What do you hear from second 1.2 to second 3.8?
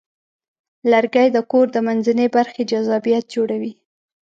د کور د منځنۍ برخې جذابیت جوړوي.